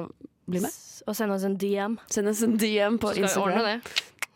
[0.48, 0.82] bli med.
[1.06, 1.98] Og sende oss en DM.
[2.10, 3.82] Send oss en DM på Instagram.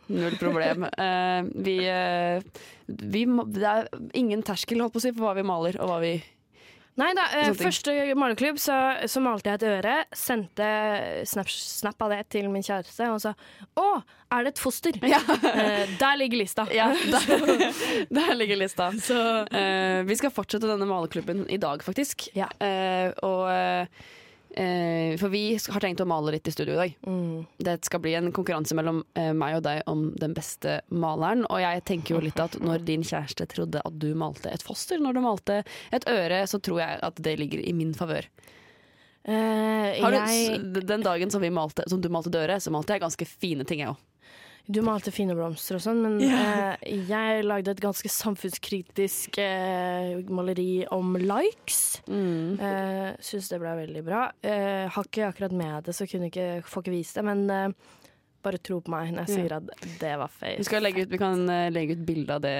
[0.09, 0.87] Null problem.
[0.99, 2.41] Eh, vi, eh,
[2.87, 5.91] vi må, Det er ingen terskel holdt på å si, for hva vi maler og
[5.91, 6.15] hva vi
[6.99, 8.75] Nei da, eh, første maleklubb så,
[9.07, 9.95] så malte jeg et øre.
[10.15, 10.69] Sendte
[11.29, 13.33] snap, snap av det til min kjæreste og sa
[13.79, 13.87] 'Å,
[14.35, 16.67] er det et foster?' Eh, der ligger lista.
[16.75, 17.73] Ja, der,
[18.11, 18.91] der ligger lista.
[18.91, 22.29] Eh, vi skal fortsette denne maleklubben i dag, faktisk.
[22.35, 22.49] Ja.
[22.59, 23.47] Eh, og
[24.55, 26.95] eh, For vi har tenkt å male litt i studio i dag.
[27.07, 27.45] Mm.
[27.57, 31.45] Det skal bli en konkurranse mellom eh, meg og deg om den beste maleren.
[31.49, 35.01] Og jeg tenker jo litt at når din kjæreste trodde at du malte et foster,
[35.01, 35.61] når du malte
[35.95, 38.27] et øre, så tror jeg at det ligger i min favør.
[39.29, 43.27] Eh, jeg, Den dagen som, vi malte, som du malte døret, så malte jeg ganske
[43.29, 44.05] fine ting, jeg òg.
[44.69, 50.83] Du malte fine blomster og sånn, men eh, jeg lagde et ganske samfunnskritisk eh, maleri
[50.93, 52.03] om likes.
[52.05, 52.59] Mm.
[52.61, 54.27] Uh, Syns det ble veldig bra.
[54.45, 57.97] Eh, har ikke akkurat med det, så kunne ikke, får ikke vist det, men eh,
[58.45, 61.19] bare tro på meg når jeg sier at det var Vi, skal legge ut, vi
[61.21, 62.53] kan eh, legge ut bilde av det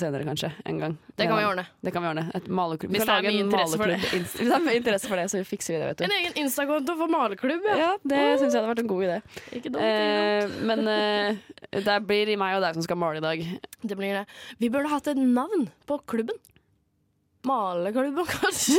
[0.00, 0.52] senere, kanskje.
[0.68, 0.96] En gang.
[1.16, 1.64] Det kan vi ordne.
[1.80, 2.26] Det kan vi ordne.
[2.36, 2.92] Et maleklubb.
[2.92, 3.98] Hvis det er mye interesse for det.
[4.12, 6.06] Hvis det er mye interesse for det, så fikser vi det, vet du.
[6.08, 7.78] En egen Insta-konto for maleklubb, ja.
[7.82, 9.18] Ja, det syns jeg hadde vært en god idé.
[9.58, 9.82] Ikke dumt.
[9.88, 13.44] Eh, men eh, det blir meg og deg som skal male i dag.
[13.82, 14.26] Det blir det.
[14.60, 16.36] Vi burde hatt et navn på klubben.
[17.42, 18.78] Maleklubben, kanskje?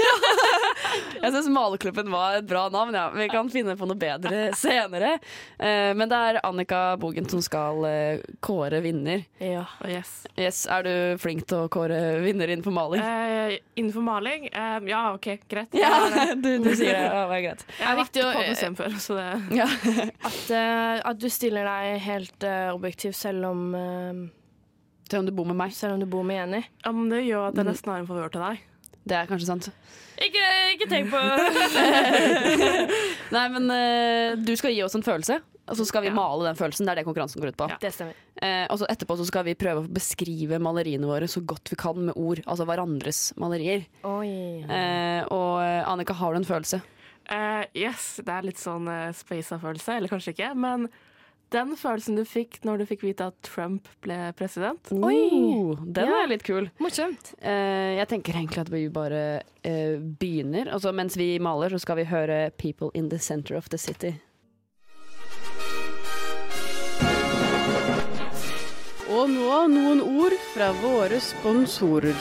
[1.19, 3.09] Jeg syns Maleklubben var et bra navn, ja.
[3.15, 5.17] Vi kan finne på noe bedre senere.
[5.57, 9.25] Eh, men det er Annika Bogen som skal eh, kåre vinner.
[9.43, 9.65] Ja.
[9.89, 10.13] Yes.
[10.39, 13.03] Yes, Er du flink til å kåre vinner innenfor maling?
[13.03, 14.47] Uh, innenfor maling?
[14.55, 15.75] Uh, ja, OK, greit.
[15.75, 15.91] Ja,
[16.43, 17.03] du, du sier det.
[17.03, 17.67] Ja, det er greit.
[17.77, 19.27] jeg har vært på museum før, så det
[19.59, 19.67] Ja.
[20.23, 24.29] At, uh, at du stiller deg helt objektivt objektiv selv om,
[25.03, 25.71] uh, Se om du bor med meg.
[25.75, 26.63] selv om du bor med Jenny.
[26.85, 27.71] ja, men det gjør at jeg Mm.
[27.71, 28.59] nesten har en favør til deg.
[29.05, 29.69] Det er kanskje sant.
[30.23, 30.43] Ikke,
[30.77, 31.19] ikke tenk på
[33.35, 36.15] Nei, men uh, du skal gi oss en følelse, og så skal vi Ja.
[36.15, 36.85] male den følelsen.
[36.85, 37.67] Det er det konkurransen går ut på.
[37.69, 37.77] Ja.
[37.81, 38.15] Det stemmer.
[38.41, 41.75] Uh, og så etterpå så skal vi prøve å beskrive maleriene våre så godt vi
[41.79, 42.41] kan med ord.
[42.47, 43.85] Altså hverandres malerier.
[44.03, 44.63] Oi.
[44.67, 46.81] Uh, og Annika, har du en følelse?
[47.31, 50.49] Eh, yes, det er litt sånn uh, spaisa-følelse, eller kanskje ikke.
[50.59, 50.89] Men
[51.53, 55.75] den følelsen du fikk når du fikk vite at Trump ble president Oi!
[55.85, 56.23] Den Ja.
[56.23, 56.69] er litt kul.
[56.81, 57.33] Morsomt.
[57.39, 59.23] Uh, jeg tenker egentlig at vi bare
[59.65, 60.71] uh, begynner.
[60.73, 64.15] Altså, mens vi maler, så skal vi høre 'People in the Center of the City'.
[69.13, 72.17] Og nå noen ord fra våre sponsorer.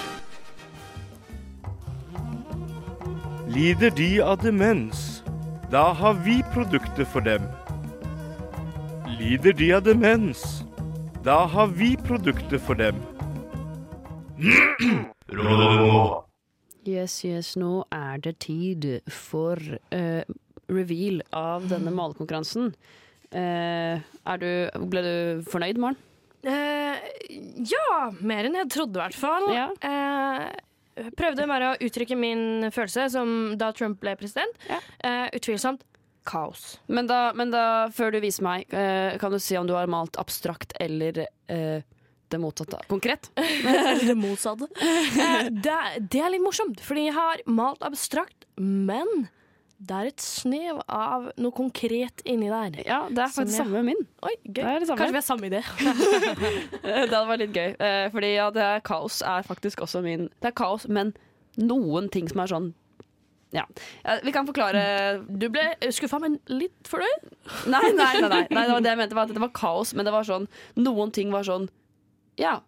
[3.53, 5.23] Lider de av demens?
[5.73, 7.45] Da har vi produkter for dem.
[9.23, 10.41] Lider de av demens?
[11.23, 12.97] Da har vi produkter for dem.
[16.83, 19.63] Yes, yes, nå er det tid for
[19.95, 20.25] uh,
[20.67, 22.73] reveal av denne malekonkurransen.
[23.31, 24.51] Uh, er du,
[24.91, 25.15] ble du
[25.53, 26.01] fornøyd, Maren?
[26.43, 26.99] Uh,
[27.63, 29.49] ja, mer enn jeg trodde i hvert fall.
[29.55, 29.69] Ja.
[29.87, 34.59] Eh, prøvde bare å uttrykke min følelse som da Trump ble president.
[34.67, 34.83] Ja.
[35.07, 35.87] Eh, utvilsomt
[36.29, 36.79] kaos.
[36.89, 39.87] Men da, men da, før du viser meg, eh, kan du si om du har
[39.91, 41.83] malt abstrakt eller eh,
[42.33, 42.79] det motsatte?
[42.89, 43.31] Konkret?
[43.37, 44.69] Eller det motsatte.
[44.81, 45.77] Eh, det,
[46.13, 49.27] det er litt morsomt, fordi jeg har malt abstrakt, men
[49.83, 52.77] det er et snev av noe konkret inni der.
[52.87, 54.05] Ja, det er faktisk jeg- samme min.
[54.23, 54.63] Oi, gøy.
[54.87, 54.99] Samme.
[55.01, 55.63] Kanskje vi har samme idé.
[56.83, 57.75] Eh, Det hadde vært litt gøy.
[58.15, 61.13] Fordi ja, det er kaos er faktisk også min Det er kaos, men
[61.59, 62.71] noen ting som er sånn
[63.53, 63.67] Ja.
[64.05, 64.19] ja.
[64.25, 64.83] Vi kan forklare
[65.29, 67.27] Du ble skuffa, men litt fornøyd?
[67.69, 68.43] Nei, nei, nei, nei.
[68.49, 70.49] nei det, var det jeg mente var at det var kaos, men det var sånn
[70.81, 71.69] Noen ting var sånn
[72.41, 72.61] Ja,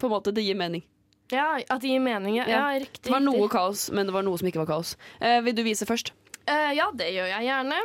[0.00, 0.32] på en måte.
[0.32, 0.82] Det gir mening.
[1.30, 2.36] Ja, at det gir mening.
[2.38, 2.60] Ja, Ja.
[2.80, 3.04] riktig.
[3.04, 3.50] Det var noe riktig.
[3.52, 4.94] kaos, men det var noe som ikke var kaos.
[5.20, 6.12] Eh, vil du vise først?
[6.48, 7.80] Eh, ja, det gjør jeg gjerne.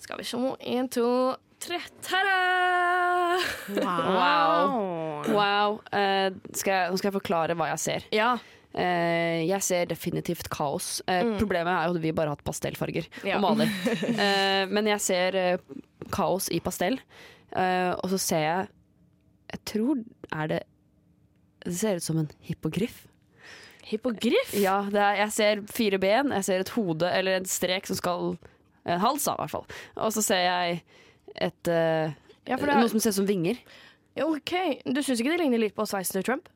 [0.00, 0.38] Skal vi se.
[0.70, 1.80] Én, to, tre.
[2.06, 3.40] Ta-da!
[3.76, 5.26] Wow.
[5.38, 5.80] wow.
[5.92, 8.06] Eh, skal jeg, nå skal jeg forklare hva jeg ser.
[8.14, 8.36] Ja.
[8.74, 11.00] Eh, jeg ser definitivt kaos.
[11.08, 11.38] Eh, Mm.
[11.40, 13.36] Problemet er jo at vi bare har hatt pastellfarger Ja.
[13.38, 13.66] og maler.
[14.20, 15.58] Eh, men jeg ser
[16.10, 16.98] kaos i pastell,
[17.52, 18.68] og så ser jeg
[19.52, 20.60] Jeg tror er det
[21.66, 23.06] Det ser ut som en hippogriff.
[23.84, 24.52] Hippogriff?
[24.54, 27.96] Ja, det er, jeg ser fire ben, jeg ser et hode eller en strek som
[27.96, 28.38] skal
[28.86, 29.66] En hals, da, i hvert fall.
[29.96, 30.82] Og så ser jeg
[31.36, 33.58] et Ja, er- Noe som ser ut som vinger.
[34.22, 34.80] OK.
[34.86, 36.48] Du syns ikke det ligner litt på sveisen til Trump?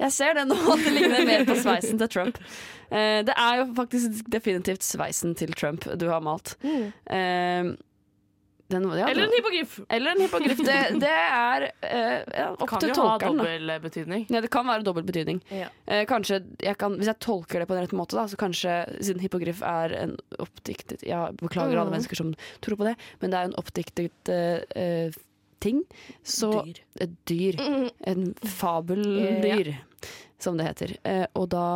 [0.00, 2.40] Jeg ser det nå, at det ligner mer på sveisen til Trump.
[2.90, 6.56] Eh, det er jo faktisk definitivt sveisen til Trump du har malt.
[6.64, 7.70] Eh,
[8.70, 9.80] den, ja, Eller en hippogriff.
[9.90, 10.60] Eller en hippogriff.
[10.62, 13.40] Det, det er eh, ja, opp Kan til jo ha tolkeren.
[13.40, 14.26] dobbel betydning.
[14.30, 15.40] Ja, det kan være dobbel betydning.
[15.50, 15.66] Ja.
[15.90, 18.76] Eh, kanskje jeg kan, Hvis jeg tolker det på en rett måte, da, så kanskje
[19.02, 21.96] siden hippogriff er en oppdiktet Jeg beklager alle Mm.
[21.98, 22.30] mennesker som
[22.62, 25.18] tror på det, men det er en oppdiktet eh, eh,
[25.60, 25.82] ting.
[26.24, 26.80] Så Dyr.
[27.06, 27.60] Et dyr.
[28.10, 29.74] En fabeldyr,
[30.38, 30.96] som det heter.
[31.04, 31.66] Eh, og da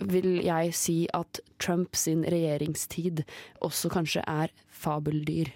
[0.00, 3.22] vil jeg si at Trump sin regjeringstid
[3.64, 5.48] også kanskje er fabeldyr.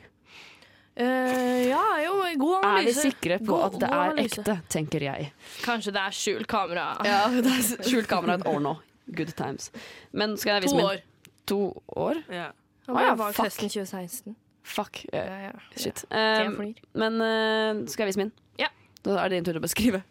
[1.01, 4.41] Uh, ja, jo, god Er vi sikre på God- at det er analyse.
[4.41, 5.29] ekte, tenker jeg.
[5.63, 6.89] Kanskje det er skjult kamera.
[7.07, 8.75] Ja, det er skjult kamera et år nå.
[9.17, 9.71] Good times.
[10.13, 10.87] Men skal jeg vise To min?
[10.91, 11.01] år.
[11.47, 11.61] To
[11.97, 12.21] år?
[12.29, 12.51] Ja.
[12.87, 13.45] Han ah, ja, fuck.
[13.47, 14.37] høsten 2016.
[14.63, 15.05] Fuck.
[15.13, 15.53] Ja, ja.
[15.77, 16.05] Shit.
[16.11, 16.51] Eh,
[16.93, 18.33] men uh, skal jeg vise min?
[18.61, 18.69] Ja.
[19.05, 20.03] Da er det din tur til å beskrive.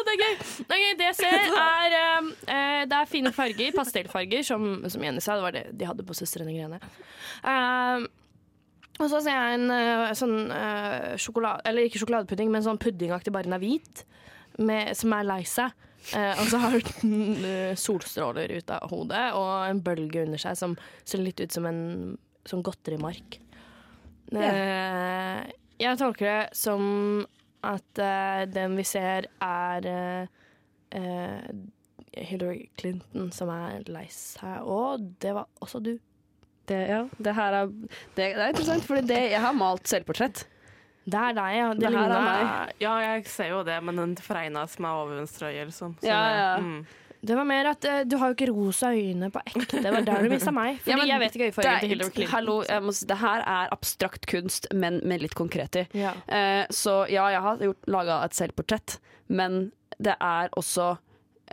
[0.00, 0.36] Det er gøy.
[0.40, 0.94] Det, er gøy.
[0.98, 5.36] det jeg ser, er um, eh, Det er fine farger, pastellfarger, som, som Jenny sa.
[5.36, 6.80] Det var det de hadde på Søstrene Grene.
[7.44, 8.08] Um,
[9.00, 10.34] og så ser jeg en eh, sånn
[11.20, 11.62] sjokolade...
[11.68, 14.02] Eller ikke sjokoladepudding, men sånn puddingaktig, bare den er hvit,
[14.58, 15.76] med, som er lei seg.
[16.16, 20.76] Eh, og så har den solstråler ut av hodet og en bølge under seg som
[21.04, 21.82] ser litt ut som en
[22.48, 23.38] som godterimark.
[24.32, 25.40] Eh,
[25.80, 26.82] jeg tolker det som
[27.66, 29.90] at eh, den vi ser, er
[32.10, 34.64] Hillary Clinton som er lei seg.
[34.64, 35.92] Og det var også du.
[36.70, 40.44] Det, ja, det her er, det, det er interessant, for jeg har malt selvportrett.
[41.06, 41.68] Det er deg, ja.
[41.74, 42.72] Det, Det er ligner- meg.
[42.80, 45.94] Ja, jeg ser jo det, men den fregna som er over venstre øye, liksom.
[46.00, 46.56] Så Ja, det- ja.
[46.60, 46.86] Mm.
[47.22, 49.82] Det var mer at uh, du har jo ikke rosa øyne på ekte.
[49.82, 50.78] Det var der du mista meg.
[50.80, 52.32] Fordi Ja, men jeg vet ikke Det, øyefargen til er, Hillary Clinton.
[52.32, 55.86] hallo, jeg må si, det her er abstrakt kunst, men med litt konkret i.
[56.00, 56.12] Ja.
[56.28, 60.96] Uh, så ja, jeg har gjort, laga et selvportrett, men det er også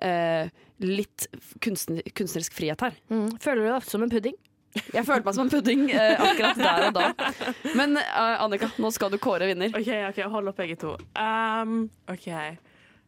[0.03, 1.27] uh, litt
[1.59, 2.93] kunstner, kunstnerisk frihet her.
[3.11, 3.37] Mm.
[3.37, 4.35] Føler du deg ofte som en pudding?
[4.93, 7.33] Jeg følte meg som en pudding eh, akkurat der og da.
[7.77, 9.73] Men eh, Annika, nå skal du kåre vinner.
[9.77, 10.95] OK, ok, hold opp begge to.
[11.17, 12.27] Um, OK.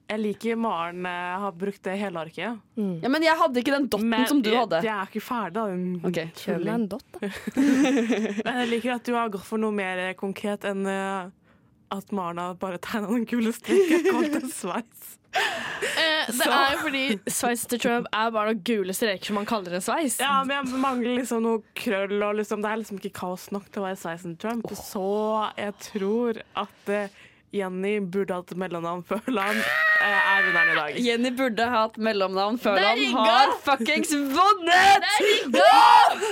[0.09, 2.55] Jeg liker Maren eh, har brukt det hele arket.
[2.79, 4.79] Ja, Men jeg hadde ikke den dotten Men som du jeg- hadde.
[4.87, 5.65] Jeg er ikke ferdig, da.
[5.69, 6.21] din Ok.
[6.41, 7.29] Kjøl meg en dott, da.
[8.47, 11.29] Men jeg liker at du har gått for noe mer eh, konkret enn eh,
[11.91, 15.15] at Marna bare tegna den kule streken og kalt det sveis.
[15.29, 19.35] Eh, det Så- er jo fordi sveis til Trump er bare noen gule streker som
[19.35, 20.17] man kaller en sveis.
[20.19, 23.69] Ja, men jeg mangler liksom noe krøll, og liksom, det er liksom ikke kaos nok
[23.71, 24.65] til å være sveisen til Trump.
[24.73, 25.05] Så
[25.57, 27.09] jeg tror at eh,
[27.53, 29.63] Jenny burde hatt mellomnavn før eh,
[30.07, 30.99] er vinneren i dag.
[31.03, 35.03] Jenny burde hatt mellomnavn før er han har fuckings vunnet!
[35.03, 35.63] Det er rigga!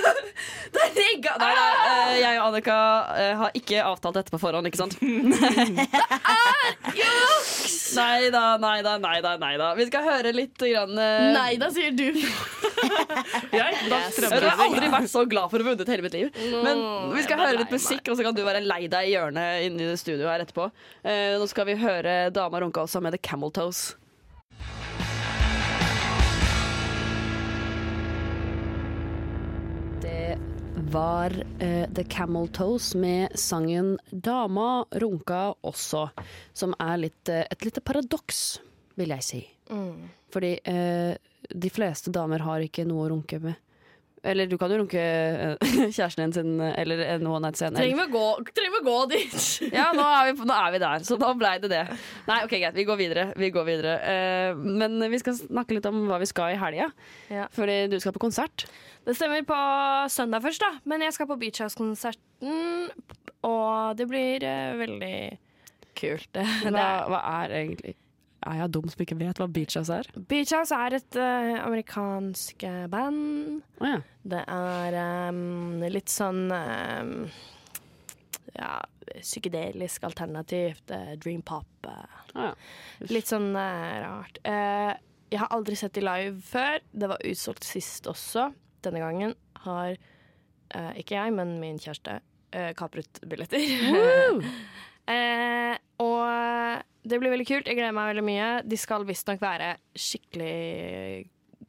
[0.74, 1.34] det er rigga!
[1.42, 2.78] Nei, nei, eh, jeg og Annika
[3.14, 4.94] eh, har ikke avtalt dette på forhånd, ikke sant?
[7.98, 9.70] Nei da, nei da, nei da, nei da.
[9.78, 11.30] Vi skal høre litt grann, uh...
[11.34, 12.04] Nei da, sier du.
[13.58, 16.28] Jeg, Jeg har aldri vært så glad for å ha vunnet hele mitt liv.
[16.62, 16.82] Men
[17.14, 19.66] vi skal er høre litt musikk, og så kan du være lei deg i hjørnet
[19.66, 20.68] inne i det studioet her etterpå.
[21.02, 23.96] Uh, nå skal vi høre Dama runka også med The Camel Toes.
[30.02, 30.38] Det
[30.74, 31.30] var
[31.62, 36.10] uh, The Camel Toes med sangen 'Dama runka også',
[36.52, 38.60] som er litt, uh, et lite paradoks,
[38.94, 39.42] vil jeg si.
[40.30, 41.18] Fordi uh,
[41.50, 43.58] de fleste damer har ikke noe å runke med.
[44.26, 47.76] Eller du kan jo runke eh, kjæresten din sin, eller en one night scene.
[47.78, 48.24] Trenger vi gå,
[48.56, 49.36] trenger vi gå dit?
[49.78, 51.84] Ja, nå er, vi, nå er vi der, så da blei det det.
[52.28, 53.26] Nei, ok, greit, vi går videre.
[53.38, 53.94] Vi går videre.
[54.02, 56.90] Uh, men vi skal snakke litt om hva vi skal i helga.
[57.32, 57.46] Ja.
[57.54, 58.66] Fordi du skal på konsert.
[59.06, 59.60] Det stemmer på
[60.12, 60.82] søndag først, da.
[60.88, 62.90] Men jeg skal på Beach House-konserten,
[63.46, 65.16] og det blir uh, veldig
[65.98, 66.42] kult.
[66.66, 67.98] Hva, hva er egentlig
[68.48, 70.08] Er jeg dum som ikke vet hva Beach House er?
[70.30, 73.58] Beach House er et uh, amerikansk eh, band.
[73.82, 73.98] Oh, ja.
[74.28, 74.96] Det er
[75.28, 77.12] um, litt sånn um,
[78.56, 78.70] ja,
[79.18, 80.94] psykedelisk alternativt.
[80.94, 81.68] uh, dream pop.
[81.84, 82.00] Uh.
[82.38, 82.54] Å ja.
[83.12, 84.40] litt sånn uh, rart.
[85.28, 86.80] Jeg har aldri sett de live før.
[86.88, 88.48] Det var utsolgt sist også.
[88.84, 89.98] Denne gangen har
[91.00, 92.18] ikke jeg, men min kjæreste
[92.76, 93.60] kapret billetter.
[97.10, 97.70] det blir veldig kult.
[97.70, 98.50] Jeg gleder meg veldig mye.
[98.68, 100.52] De skal visstnok være skikkelig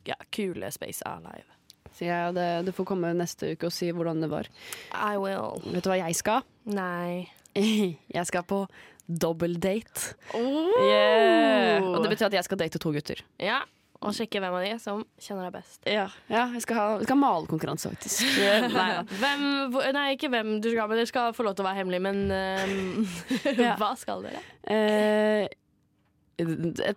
[0.10, 1.47] ja, kule Space Alive.
[1.95, 4.47] Sier jeg, og det, du får komme neste uke og si hvordan det var.
[4.93, 5.58] I will.
[5.73, 6.45] Vet du hva jeg skal?
[6.69, 7.28] Nei.
[8.15, 8.62] Jeg skal på
[9.10, 10.13] dobbeldate.
[10.38, 10.69] Oh.
[10.86, 11.82] Yeah.
[11.82, 13.23] Og det betyr at jeg skal date to gutter.
[13.41, 13.63] Ja,
[13.99, 15.79] og sjekke hvem av de som kjenner deg best.
[15.89, 18.23] Ja, jeg skal ha, jeg skal ha malekonkurranse, faktisk.
[18.71, 19.01] Nei, da.
[19.19, 19.47] Hvem,
[19.97, 22.21] nei, ikke hvem du skal, men dere skal få lov til å være hemmelig, men
[22.31, 23.17] uh,
[23.65, 23.73] Ja.
[23.81, 24.43] hva skal dere?
[24.71, 25.49] Eh,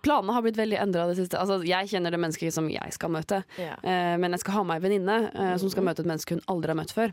[0.07, 1.39] planene har blitt veldig endra det siste.
[1.41, 3.75] Altså, jeg kjenner det mennesket som jeg skal møte, Ja.
[3.83, 6.45] eh, men jeg skal ha med ei venninne eh, som skal møte et menneske hun
[6.53, 7.11] aldri har møtt før.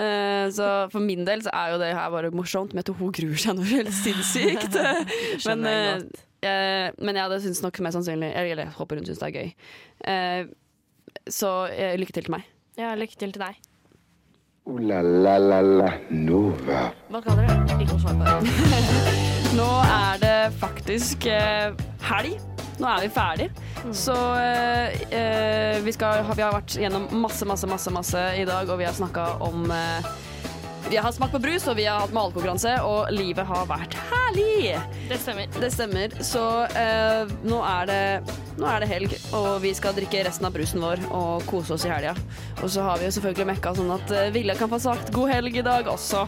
[0.00, 3.00] Eh, så for min del så er jo det her bare morsomt, men jeg tror
[3.04, 4.80] hun gruer seg noe helt sinnssykt.
[5.50, 6.08] men, jeg
[6.42, 9.36] eh, men jeg hadde syntes nok mest sannsynlig Eller jeg håper hun syns det er
[9.38, 9.54] gøy.
[10.12, 10.42] Eh,
[11.32, 12.44] så eh, lykke til til meg.
[12.76, 13.62] Ja, lykke til til deg.
[14.66, 16.90] Ooh la la la la Nova.
[17.08, 17.78] Hva kaller dere?
[17.78, 19.16] Ikke noe svar på det.
[19.60, 21.70] Nå er det faktisk eh,
[22.08, 22.40] helg.
[22.76, 23.46] Nå er vi ferdig.
[23.94, 28.66] Så eh, eh, vi, skal, vi har vært gjennom masse, masse, masse, masse i dag,
[28.68, 29.70] og vi har snakka om
[30.90, 34.76] Vi har smakt på brus, og vi har hatt malekonkurranse, og livet har vært herlig!
[35.10, 35.48] Det stemmer.
[35.58, 36.14] Det stemmer.
[36.22, 36.42] Så
[36.78, 40.84] eh, nå, er det, nå er det helg, og vi skal drikke resten av brusen
[40.84, 42.14] vår og kose oss i helga.
[42.62, 45.32] Og så har vi jo selvfølgelig mekka sånn at eh, Vilja kan få sagt god
[45.34, 46.22] helg i dag også.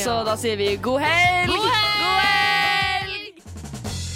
[0.00, 1.52] Så da sier vi god helg!
[1.52, 3.42] God helg!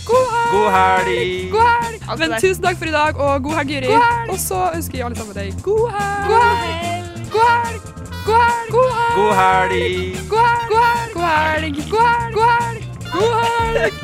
[0.08, 1.50] God helg!
[1.52, 2.08] God helg!
[2.24, 3.92] Men tusen takk for i dag, og god helg, Juri.
[4.32, 6.32] Og så ønsker vi alle sammen deg god helg!
[6.32, 7.28] God helg!
[7.36, 7.92] god helg.
[8.24, 8.72] God helg!
[8.72, 8.97] God helg!
[9.18, 10.18] God helg!
[10.30, 10.70] God helg!
[11.14, 11.74] God helg!
[11.90, 11.90] God helg!
[11.90, 12.34] God helg!
[12.34, 12.84] God helg!
[13.12, 13.94] God helg!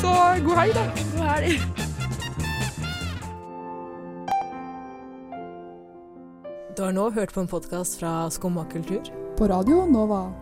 [0.00, 0.12] Så
[0.44, 0.84] god helg, da.
[1.12, 1.60] God helg.
[6.76, 9.12] Du har nå hørt på en podkast fra Skumma kultur.
[9.36, 10.32] På Radio Nova.